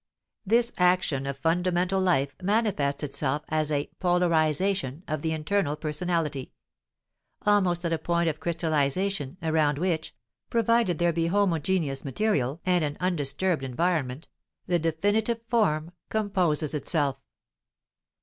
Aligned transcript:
This 0.47 0.71
action 0.79 1.27
of 1.27 1.37
fundamental 1.37 2.01
life 2.01 2.33
manifests 2.41 3.03
itself 3.03 3.43
as 3.49 3.71
a 3.71 3.87
polarization 3.99 5.03
of 5.07 5.21
the 5.21 5.31
internal 5.31 5.75
personality: 5.75 6.53
almost 7.45 7.85
at 7.85 7.93
a 7.93 7.99
point 7.99 8.27
of 8.27 8.39
crystallization, 8.39 9.37
around 9.43 9.77
which, 9.77 10.15
provided 10.49 10.97
there 10.97 11.13
be 11.13 11.27
homogeneous 11.27 12.03
material 12.03 12.59
and 12.65 12.83
an 12.83 12.97
undisturbed 12.99 13.61
environment, 13.63 14.27
the 14.65 14.79
definitive 14.79 15.41
form 15.47 15.91
composes 16.09 16.73
itself. 16.73 17.21